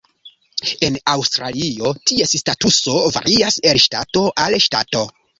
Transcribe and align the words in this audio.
En 0.85 0.95
Aŭstralio, 1.11 1.91
ties 2.11 2.33
statuso 2.41 2.95
varias 3.17 3.59
el 3.73 3.81
ŝtato 3.83 4.23
al 4.47 4.57
ŝtato. 4.65 5.03